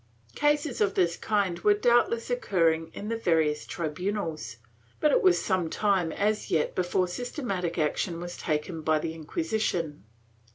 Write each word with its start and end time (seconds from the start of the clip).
^ 0.31 0.35
Cases 0.35 0.81
of 0.81 0.95
this 0.95 1.15
kind 1.15 1.59
were 1.59 1.75
doubtless 1.75 2.31
occurring 2.31 2.89
in 2.95 3.09
the 3.09 3.15
various 3.15 3.67
tri 3.67 3.87
bunals, 3.87 4.55
but 4.99 5.11
it 5.11 5.21
was 5.21 5.39
some 5.39 5.69
time 5.69 6.11
as 6.11 6.49
yet 6.49 6.73
before 6.73 7.07
systematic 7.07 7.77
action 7.77 8.19
was 8.19 8.35
taken 8.35 8.81
by 8.81 8.97
the 8.97 9.13
Inquisition. 9.13 10.03